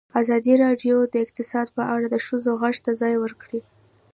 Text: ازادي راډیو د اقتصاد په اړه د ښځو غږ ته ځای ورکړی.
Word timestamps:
ازادي 0.21 0.53
راډیو 0.63 0.97
د 1.13 1.15
اقتصاد 1.25 1.67
په 1.77 1.83
اړه 1.93 2.05
د 2.09 2.15
ښځو 2.25 2.51
غږ 2.61 2.75
ته 2.85 2.91
ځای 3.01 3.15
ورکړی. 3.19 3.59